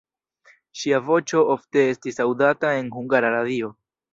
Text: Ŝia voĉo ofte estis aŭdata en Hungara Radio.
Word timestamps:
Ŝia 0.83 0.99
voĉo 1.09 1.43
ofte 1.57 1.83
estis 1.91 2.19
aŭdata 2.27 2.73
en 2.81 2.91
Hungara 2.97 3.35
Radio. 3.37 3.75